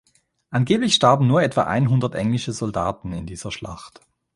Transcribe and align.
Angeblich 0.49 0.95
starben 0.95 1.27
nur 1.27 1.43
etwa 1.43 1.65
einhundert 1.65 2.15
englische 2.15 2.53
Soldaten 2.53 3.11
in 3.13 3.27
dieser 3.27 3.51
Schlacht. 3.51 4.01